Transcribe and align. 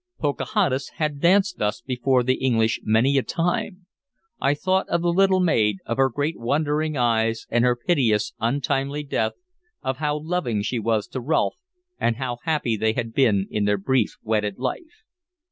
Pocahontas 0.17 0.89
had 0.95 1.19
danced 1.21 1.59
thus 1.59 1.79
before 1.81 2.23
the 2.23 2.43
English 2.43 2.79
many 2.81 3.19
a 3.19 3.21
time. 3.21 3.85
I 4.39 4.55
thought 4.55 4.89
of 4.89 5.03
the 5.03 5.13
little 5.13 5.39
maid, 5.39 5.77
of 5.85 5.97
her 5.97 6.09
great 6.09 6.39
wondering 6.39 6.97
eyes 6.97 7.45
and 7.51 7.63
her 7.63 7.75
piteous, 7.75 8.33
untimely 8.39 9.03
death, 9.03 9.33
of 9.83 9.97
how 9.97 10.17
loving 10.17 10.63
she 10.63 10.79
was 10.79 11.05
to 11.09 11.21
Rolfe 11.21 11.59
and 11.99 12.15
how 12.15 12.37
happy 12.45 12.75
they 12.75 12.93
had 12.93 13.13
been 13.13 13.45
in 13.51 13.65
their 13.65 13.77
brief 13.77 14.17
wedded 14.23 14.57
life. 14.57 15.03